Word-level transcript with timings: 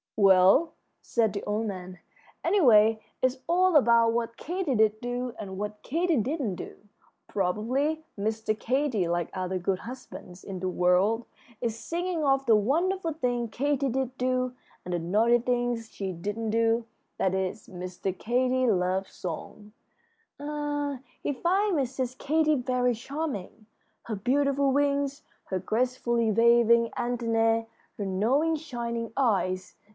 "Well," 0.17 0.73
said 1.01 1.33
the 1.33 1.43
old 1.45 1.65
man, 1.67 1.99
"anyway, 2.43 3.01
it's 3.23 3.37
all 3.47 3.75
about 3.75 4.13
what 4.13 4.37
Katy 4.37 4.75
did 4.75 4.99
do 5.01 5.33
and 5.39 5.57
what 5.57 5.81
Katy 5.81 6.17
didn't 6.17 6.55
do. 6.55 6.75
Probably 7.27 8.03
Mr. 8.19 8.59
Katy, 8.59 9.07
like 9.07 9.29
other 9.33 9.57
good 9.57 9.79
husbands 9.79 10.43
in 10.43 10.59
the 10.59 10.69
world, 10.69 11.25
is 11.59 11.77
singing 11.77 12.23
of 12.23 12.45
the 12.45 12.55
wonderful 12.55 13.13
things 13.13 13.49
Katy 13.51 13.89
did 13.89 14.15
do 14.17 14.53
and 14.85 14.93
the 14.93 14.99
naughty 14.99 15.37
things 15.39 15.89
she 15.91 16.11
didn't 16.11 16.49
do. 16.51 16.85
That 17.17 17.33
is 17.33 17.67
Mr. 17.67 18.15
Katy's 18.15 18.69
love 18.71 19.07
song. 19.07 19.71
Ah, 20.39 20.99
he 21.21 21.33
finds 21.33 21.79
Mrs. 21.79 22.17
Katy 22.17 22.55
very 22.55 22.93
charming 22.93 23.65
her 24.03 24.15
beautiful 24.15 24.71
wings, 24.71 25.23
her 25.45 25.59
gracefully 25.59 26.31
waving 26.31 26.89
antennæ, 26.91 27.65
her 27.97 28.05
knowing, 28.05 28.55
shining 28.55 29.11
eyes! 29.17 29.75